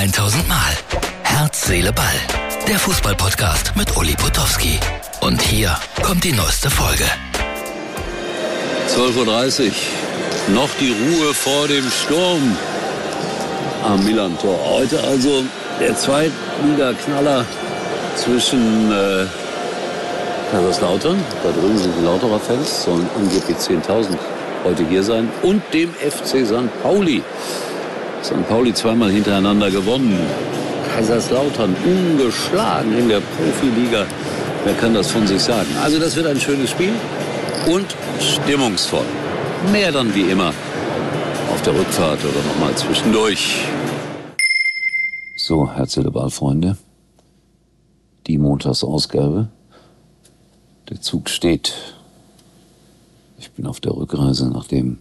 1000 0.00 0.48
Mal. 0.48 0.56
Herz, 1.24 1.66
Seele, 1.66 1.92
Ball. 1.92 2.06
Der 2.66 2.78
Fußballpodcast 2.78 3.76
mit 3.76 3.94
Uli 3.98 4.14
Potowski. 4.14 4.80
Und 5.20 5.42
hier 5.42 5.76
kommt 6.02 6.24
die 6.24 6.32
neueste 6.32 6.70
Folge. 6.70 7.04
12.30 8.88 9.66
Uhr. 9.66 10.54
Noch 10.54 10.70
die 10.80 10.92
Ruhe 10.92 11.34
vor 11.34 11.68
dem 11.68 11.84
Sturm 11.90 12.56
am 13.84 14.02
Milan-Tor. 14.02 14.58
Heute 14.70 15.04
also 15.04 15.44
der 15.78 15.94
Zweitliga-Knaller 15.94 17.44
zwischen 18.16 18.90
äh, 18.90 19.26
Kaiserslautern, 20.50 21.22
da 21.42 21.50
drüben 21.52 21.76
sind 21.76 21.92
die 22.00 22.04
Lauterer 22.06 22.40
Fans, 22.40 22.84
sollen 22.84 23.06
angeblich 23.18 23.58
10.000 23.58 24.16
heute 24.64 24.82
hier 24.88 25.02
sein, 25.02 25.28
und 25.42 25.62
dem 25.74 25.92
FC 25.92 26.46
St. 26.46 26.82
Pauli. 26.82 27.22
St. 28.22 28.46
Pauli 28.48 28.74
zweimal 28.74 29.10
hintereinander 29.10 29.70
gewonnen. 29.70 30.18
Kaiserslautern 30.94 31.74
ungeschlagen 31.84 32.96
in 32.98 33.08
der 33.08 33.20
Profiliga. 33.20 34.06
Wer 34.64 34.74
kann 34.74 34.92
das 34.92 35.10
von 35.10 35.26
sich 35.26 35.42
sagen? 35.42 35.68
Also 35.82 35.98
das 35.98 36.16
wird 36.16 36.26
ein 36.26 36.38
schönes 36.38 36.70
Spiel 36.70 36.92
und 37.66 37.86
stimmungsvoll. 38.20 39.06
Mehr 39.72 39.92
dann 39.92 40.14
wie 40.14 40.30
immer 40.30 40.52
auf 41.52 41.62
der 41.62 41.74
Rückfahrt 41.74 42.20
oder 42.24 42.42
nochmal 42.46 42.74
zwischendurch. 42.74 43.64
So, 45.36 45.70
herzliche 45.72 46.10
Ballfreunde. 46.10 46.76
Die 48.26 48.38
Montagsausgabe. 48.38 49.48
Der 50.90 51.00
Zug 51.00 51.30
steht. 51.30 51.74
Ich 53.38 53.50
bin 53.52 53.66
auf 53.66 53.80
der 53.80 53.96
Rückreise, 53.96 54.50
nachdem 54.50 54.98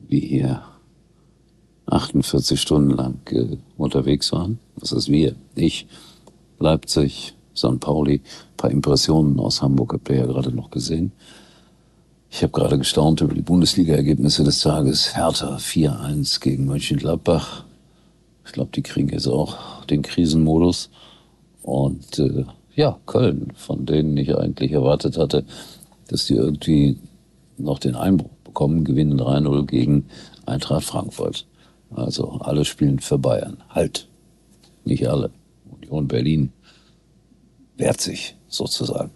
wir 0.00 0.20
hier 0.20 0.62
48 1.86 2.60
Stunden 2.60 2.90
lang 2.90 3.18
äh, 3.30 3.56
unterwegs 3.76 4.32
waren. 4.32 4.58
Was 4.76 4.92
ist 4.92 5.08
wir? 5.08 5.34
Ich, 5.54 5.86
Leipzig, 6.58 7.34
St. 7.56 7.80
Pauli, 7.80 8.20
paar 8.56 8.70
Impressionen 8.70 9.38
aus 9.38 9.60
Hamburg 9.62 9.92
habt 9.92 10.08
ihr 10.08 10.16
ja 10.16 10.26
gerade 10.26 10.50
noch 10.50 10.70
gesehen. 10.70 11.12
Ich 12.30 12.42
habe 12.42 12.52
gerade 12.52 12.78
gestaunt 12.78 13.20
über 13.20 13.34
die 13.34 13.42
Bundesliga-Ergebnisse 13.42 14.42
des 14.42 14.60
Tages. 14.60 15.14
Hertha 15.14 15.56
4-1 15.56 16.40
gegen 16.40 16.64
Mönchengladbach. 16.64 17.64
Ich 18.44 18.52
glaube, 18.52 18.70
die 18.74 18.82
kriegen 18.82 19.10
jetzt 19.10 19.28
auch 19.28 19.84
den 19.84 20.02
Krisenmodus. 20.02 20.90
Und 21.62 22.18
äh, 22.18 22.44
ja, 22.74 22.98
Köln, 23.06 23.52
von 23.54 23.86
denen 23.86 24.16
ich 24.16 24.36
eigentlich 24.36 24.72
erwartet 24.72 25.16
hatte, 25.16 25.44
dass 26.08 26.26
die 26.26 26.34
irgendwie 26.34 26.98
noch 27.56 27.78
den 27.78 27.94
Einbruch 27.94 28.30
bekommen, 28.44 28.84
gewinnen 28.84 29.20
3-0 29.20 29.66
gegen 29.66 30.06
Eintracht 30.46 30.84
Frankfurt. 30.84 31.46
Also 31.94 32.38
alle 32.40 32.64
spielen 32.64 32.98
für 32.98 33.18
Bayern. 33.18 33.62
Halt. 33.68 34.08
Nicht 34.84 35.08
alle. 35.08 35.30
Union 35.70 36.08
Berlin 36.08 36.52
wehrt 37.76 38.00
sich 38.00 38.36
sozusagen. 38.48 39.10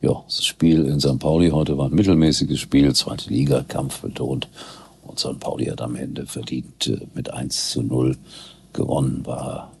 Ja, 0.00 0.22
das 0.26 0.44
Spiel 0.44 0.84
in 0.84 1.00
St. 1.00 1.18
Pauli 1.18 1.48
heute 1.48 1.78
war 1.78 1.86
ein 1.86 1.94
mittelmäßiges 1.94 2.60
Spiel, 2.60 2.94
zweite 2.94 3.30
Liga, 3.30 3.64
Kampf 3.66 4.00
betont. 4.00 4.48
Und 5.02 5.18
St. 5.18 5.40
Pauli 5.40 5.66
hat 5.66 5.80
am 5.80 5.96
Ende 5.96 6.26
verdient 6.26 6.88
äh, 6.88 7.06
mit 7.14 7.30
1 7.30 7.70
zu 7.70 7.82
0 7.82 8.16
gewonnen. 8.72 9.24
War 9.24 9.72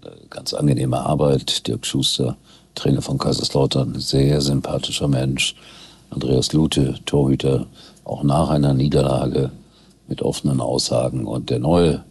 eine 0.00 0.16
ganz 0.30 0.54
angenehme 0.54 1.00
Arbeit. 1.00 1.66
Dirk 1.66 1.86
Schuster, 1.86 2.36
Trainer 2.74 3.02
von 3.02 3.18
Kaiserslautern, 3.18 3.98
sehr 3.98 4.40
sympathischer 4.40 5.08
Mensch. 5.08 5.54
Andreas 6.10 6.52
Lute, 6.52 6.98
Torhüter, 7.04 7.66
auch 8.04 8.22
nach 8.22 8.50
einer 8.50 8.74
Niederlage 8.74 9.50
mit 10.08 10.22
offenen 10.22 10.60
Aussagen. 10.60 11.26
Und 11.26 11.50
der 11.50 11.58
neue 11.58 12.04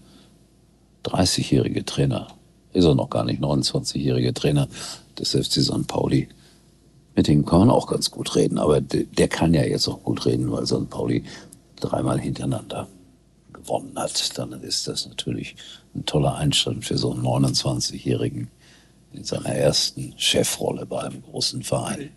30-jährige 1.06 1.86
Trainer, 1.86 2.28
ist 2.74 2.86
er 2.86 2.96
noch 2.96 3.10
gar 3.10 3.24
nicht, 3.24 3.42
29-jährige 3.42 4.34
Trainer 4.34 4.68
des 5.18 5.32
FC 5.32 5.62
St. 5.62 5.88
Pauli, 5.88 6.30
mit 7.16 7.28
dem 7.28 7.46
kann 7.46 7.60
man 7.60 7.70
auch 7.70 7.88
ganz 7.88 8.10
gut 8.10 8.36
reden. 8.36 8.58
Aber 8.58 8.80
der 8.82 9.28
kann 9.28 9.54
ja 9.54 9.64
jetzt 9.64 9.88
auch 9.88 10.04
gut 10.04 10.26
reden, 10.26 10.52
weil 10.52 10.66
St. 10.66 10.90
Pauli 10.90 11.24
dreimal 11.76 12.20
hintereinander 12.20 12.88
gewonnen 13.52 13.94
hat. 13.96 14.38
Dann 14.38 14.54
ist 14.62 14.88
das 14.88 15.08
natürlich 15.08 15.56
ein 15.94 16.06
toller 16.06 16.36
Einstand 16.36 16.86
für 16.86 16.98
so 16.98 17.12
einen 17.12 17.24
29-Jährigen 17.24 18.50
in 19.14 19.24
seiner 19.24 19.50
ersten 19.50 20.14
Chefrolle 20.18 20.86
bei 20.86 21.02
einem 21.02 21.22
großen 21.22 21.64
Verein. 21.64 22.12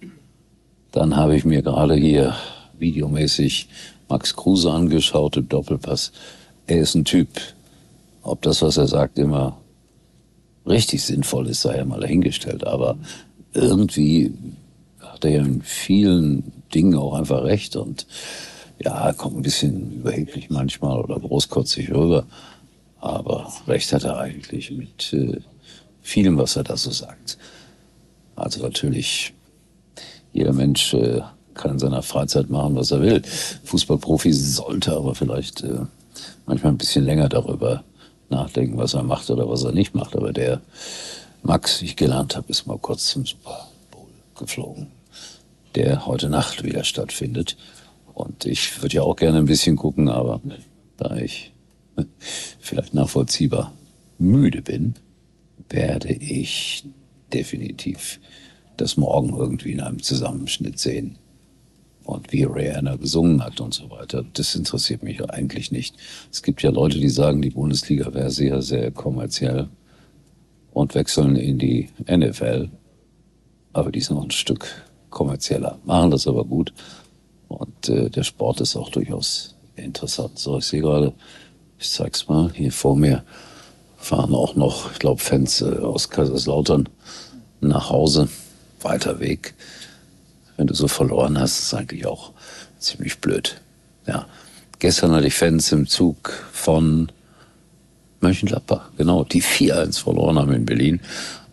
Dann 0.92 1.16
habe 1.16 1.36
ich 1.36 1.44
mir 1.44 1.62
gerade 1.62 1.96
hier 1.96 2.36
videomäßig 2.78 3.68
Max 4.08 4.34
Kruse 4.36 4.70
angeschaut 4.70 5.36
im 5.36 5.48
Doppelpass. 5.48 6.12
Er 6.66 6.80
ist 6.80 6.94
ein 6.94 7.04
Typ. 7.04 7.28
Ob 8.22 8.42
das, 8.42 8.62
was 8.62 8.76
er 8.76 8.86
sagt, 8.86 9.18
immer 9.18 9.58
richtig 10.66 11.02
sinnvoll 11.02 11.48
ist, 11.48 11.62
sei 11.62 11.76
ja 11.76 11.84
mal 11.84 12.00
dahingestellt. 12.00 12.66
Aber 12.66 12.96
irgendwie 13.52 14.32
hat 14.98 15.24
er 15.24 15.30
ja 15.30 15.42
in 15.42 15.62
vielen 15.62 16.52
Dingen 16.74 16.96
auch 16.96 17.14
einfach 17.14 17.44
recht 17.44 17.76
und 17.76 18.06
ja, 18.78 19.12
kommt 19.12 19.36
ein 19.36 19.42
bisschen 19.42 19.92
überheblich 19.92 20.50
manchmal 20.50 20.98
oder 20.98 21.18
großkotzig 21.20 21.92
rüber. 21.92 22.26
Aber 23.00 23.52
recht 23.68 23.92
hat 23.92 24.04
er 24.04 24.18
eigentlich 24.18 24.70
mit 24.70 25.12
äh, 25.12 25.40
vielem, 26.00 26.38
was 26.38 26.56
er 26.56 26.64
da 26.64 26.76
so 26.76 26.90
sagt. 26.90 27.38
Also 28.36 28.62
natürlich, 28.62 29.32
jeder 30.32 30.52
Mensch 30.52 30.94
äh, 30.94 31.20
kann 31.54 31.72
in 31.72 31.78
seiner 31.78 32.02
Freizeit 32.02 32.50
machen, 32.50 32.76
was 32.76 32.90
er 32.90 33.00
will. 33.00 33.22
Fußballprofi 33.64 34.32
sollte 34.32 34.92
aber 34.92 35.14
vielleicht 35.14 35.62
äh, 35.62 35.80
manchmal 36.46 36.72
ein 36.72 36.78
bisschen 36.78 37.04
länger 37.04 37.28
darüber 37.28 37.84
nachdenken, 38.28 38.76
was 38.76 38.94
er 38.94 39.02
macht 39.02 39.30
oder 39.30 39.48
was 39.48 39.64
er 39.64 39.72
nicht 39.72 39.94
macht. 39.94 40.16
Aber 40.16 40.32
der 40.32 40.60
Max, 41.42 41.80
wie 41.80 41.86
ich 41.86 41.96
gelernt 41.96 42.36
habe, 42.36 42.48
ist 42.48 42.66
mal 42.66 42.78
kurz 42.78 43.08
zum 43.08 43.26
Super 43.26 43.68
Bowl 43.90 44.06
geflogen, 44.36 44.88
der 45.74 46.06
heute 46.06 46.28
Nacht 46.28 46.64
wieder 46.64 46.84
stattfindet. 46.84 47.56
Und 48.12 48.44
ich 48.44 48.82
würde 48.82 48.96
ja 48.96 49.02
auch 49.02 49.16
gerne 49.16 49.38
ein 49.38 49.46
bisschen 49.46 49.76
gucken, 49.76 50.08
aber 50.08 50.40
da 50.96 51.16
ich 51.16 51.52
vielleicht 52.60 52.94
nachvollziehbar 52.94 53.72
müde 54.18 54.62
bin, 54.62 54.94
werde 55.68 56.12
ich 56.12 56.84
definitiv 57.32 58.20
das 58.76 58.96
morgen 58.96 59.36
irgendwie 59.36 59.72
in 59.72 59.80
einem 59.80 60.02
Zusammenschnitt 60.02 60.78
sehen 60.78 61.18
und 62.04 62.32
wie 62.32 62.44
Rihanna 62.44 62.96
gesungen 62.96 63.44
hat 63.44 63.60
und 63.60 63.74
so 63.74 63.90
weiter. 63.90 64.24
Das 64.34 64.54
interessiert 64.54 65.02
mich 65.02 65.24
eigentlich 65.30 65.72
nicht. 65.72 65.96
Es 66.30 66.42
gibt 66.42 66.62
ja 66.62 66.70
Leute, 66.70 66.98
die 66.98 67.08
sagen, 67.08 67.42
die 67.42 67.50
Bundesliga 67.50 68.12
wäre 68.14 68.30
sehr, 68.30 68.62
sehr 68.62 68.90
kommerziell 68.90 69.68
und 70.72 70.94
wechseln 70.94 71.36
in 71.36 71.58
die 71.58 71.88
NFL. 72.08 72.68
Aber 73.72 73.90
die 73.90 74.00
sind 74.00 74.16
noch 74.16 74.24
ein 74.24 74.30
Stück 74.30 74.66
kommerzieller, 75.10 75.78
machen 75.84 76.10
das 76.10 76.26
aber 76.26 76.44
gut. 76.44 76.72
Und 77.48 77.88
äh, 77.88 78.10
der 78.10 78.22
Sport 78.22 78.60
ist 78.60 78.76
auch 78.76 78.90
durchaus 78.90 79.54
interessant. 79.76 80.38
So, 80.38 80.58
ich 80.58 80.66
sehe 80.66 80.82
gerade, 80.82 81.12
ich 81.78 81.90
zeig's 81.90 82.28
mal, 82.28 82.50
hier 82.52 82.72
vor 82.72 82.96
mir 82.96 83.24
fahren 83.96 84.34
auch 84.34 84.54
noch, 84.54 84.92
ich 84.92 84.98
glaube, 84.98 85.20
Fans 85.20 85.62
äh, 85.62 85.78
aus 85.78 86.10
Kaiserslautern 86.10 86.88
nach 87.60 87.88
Hause. 87.88 88.28
Weiter 88.82 89.18
Weg 89.18 89.54
wenn 90.56 90.66
du 90.66 90.74
so 90.74 90.88
verloren 90.88 91.38
hast, 91.38 91.58
ist 91.58 91.74
eigentlich 91.74 92.06
auch 92.06 92.32
ziemlich 92.78 93.18
blöd. 93.18 93.60
Ja. 94.06 94.26
Gestern 94.78 95.12
hatte 95.12 95.26
ich 95.26 95.34
Fans 95.34 95.72
im 95.72 95.86
Zug 95.86 96.32
von 96.52 97.10
Mönchengladbach, 98.20 98.90
genau, 98.96 99.24
die 99.24 99.42
4-1 99.42 100.00
verloren 100.00 100.38
haben 100.38 100.52
in 100.52 100.66
Berlin, 100.66 101.00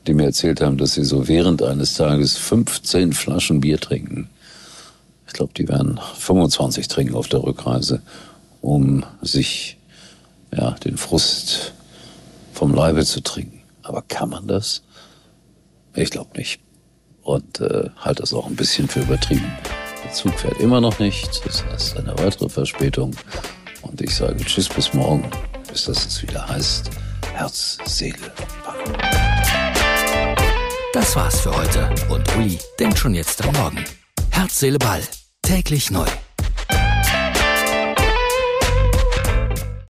die 0.08 0.14
mir 0.14 0.26
erzählt 0.26 0.62
haben, 0.62 0.78
dass 0.78 0.94
sie 0.94 1.04
so 1.04 1.28
während 1.28 1.62
eines 1.62 1.94
Tages 1.94 2.38
15 2.38 3.14
Flaschen 3.14 3.62
Bier 3.62 3.80
trinken. 3.80 4.30
Ich 5.28 5.34
glaube, 5.34 5.54
die 5.56 5.68
werden 5.68 6.00
25 6.18 6.88
trinken 6.88 7.16
auf 7.16 7.28
der 7.28 7.44
Rückreise, 7.44 8.02
um 8.62 9.06
sich 9.22 9.78
ja, 10.56 10.72
den 10.72 10.98
Frust 10.98 11.74
vom 12.54 12.74
Leibe 12.74 13.06
zu 13.06 13.22
trinken. 13.22 13.62
Aber 13.84 14.02
kann 14.02 14.30
man 14.30 14.48
das? 14.48 14.82
Ich 15.94 16.10
glaube 16.10 16.38
nicht 16.38 16.60
und 17.24 17.60
äh, 17.62 17.90
halte 17.98 18.22
das 18.22 18.34
auch 18.34 18.48
ein 18.48 18.56
bisschen 18.56 18.88
für 18.88 19.02
übertrieben. 19.02 19.52
Der 20.04 20.12
Zug 20.14 20.38
fährt 20.40 20.60
immer 20.60 20.82
noch 20.82 21.00
nicht, 21.00 21.46
das 21.46 21.64
heißt 21.66 21.98
eine 21.98 22.18
weitere 22.18 22.50
Verspätung. 22.50 23.16
Und 23.82 24.02
ich 24.02 24.16
sage 24.16 24.38
Tschüss 24.38 24.70
bis 24.70 24.94
morgen, 24.94 25.30
bis 25.70 25.86
das 25.86 26.06
es 26.06 26.22
wieder 26.22 26.48
heißt 26.48 26.90
Herz, 27.34 27.78
Seele, 27.86 28.18
Ball. 28.64 28.84
Das 30.94 31.16
war's 31.16 31.40
für 31.40 31.56
heute 31.56 31.90
und 32.10 32.36
Uli 32.36 32.60
denkt 32.80 33.00
schon 33.00 33.16
jetzt 33.16 33.44
am 33.46 33.54
Morgen. 33.56 33.84
Herz, 34.30 34.60
Seele, 34.60 34.78
Ball. 34.78 35.02
Täglich 35.42 35.90
neu. 35.90 36.06